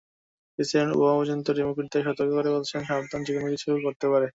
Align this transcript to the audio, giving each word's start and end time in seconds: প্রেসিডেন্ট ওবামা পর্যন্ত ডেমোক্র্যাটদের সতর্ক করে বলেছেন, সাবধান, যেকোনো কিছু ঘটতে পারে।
প্রেসিডেন্ট 0.59 0.91
ওবামা 0.93 1.17
পর্যন্ত 1.19 1.47
ডেমোক্র্যাটদের 1.57 2.05
সতর্ক 2.07 2.31
করে 2.37 2.49
বলেছেন, 2.55 2.81
সাবধান, 2.89 3.19
যেকোনো 3.25 3.47
কিছু 3.53 3.67
ঘটতে 3.85 4.07
পারে। 4.13 4.27